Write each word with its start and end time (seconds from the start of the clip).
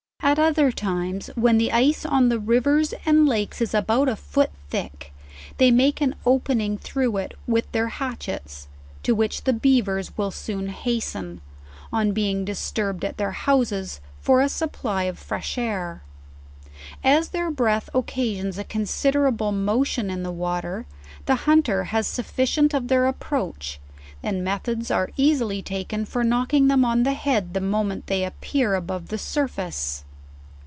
At 0.23 0.37
other 0.39 0.71
times 0.71 1.29
when 1.35 1.57
the 1.57 1.73
ice 1.73 2.05
on 2.05 2.29
the 2.29 2.39
rivers 2.39 2.93
and 3.05 3.27
lakes 3.27 3.59
is 3.59 3.73
about 3.73 4.07
half 4.07 4.17
a 4.17 4.21
foot 4.21 4.51
thick, 4.69 5.11
they 5.57 5.71
make 5.71 5.99
an 5.99 6.15
opening 6.25 6.77
through 6.77 7.17
it 7.17 7.33
with 7.47 7.69
their 7.73 7.89
hatchets, 7.89 8.69
to 9.03 9.13
which 9.13 9.43
the 9.43 9.51
beavers 9.51 10.17
will 10.17 10.31
soon 10.31 10.69
hasten, 10.69 11.41
on 11.91 12.13
be 12.13 12.29
ing 12.29 12.45
disturbed 12.45 13.03
at 13.03 13.17
their 13.17 13.31
houses, 13.33 13.99
for 14.21 14.39
a 14.39 14.47
supply 14.47 15.03
of 15.03 15.19
fresh 15.19 15.57
air. 15.57 16.01
As 17.03 17.29
their 17.29 17.51
breath 17.51 17.89
occasions 17.93 18.57
a 18.57 18.63
considerable 18.63 19.51
motion 19.51 20.09
in 20.09 20.23
the 20.23 20.31
water, 20.31 20.85
the 21.25 21.35
hunter 21.43 21.85
has 21.85 22.07
sufficient 22.07 22.73
of 22.73 22.87
their 22.87 23.05
approach, 23.05 23.81
and 24.23 24.45
methods 24.45 24.89
are 24.89 25.09
ea 25.17 25.35
sily 25.35 25.61
taken 25.61 26.05
for 26.05 26.23
knocking 26.23 26.69
them 26.69 26.85
on 26.85 27.03
the 27.03 27.15
head 27.15 27.53
the 27.53 27.59
moment 27.59 28.07
they 28.07 28.23
appear 28.23 28.75
above 28.75 29.09
the 29.09 29.17
surface. 29.17 30.05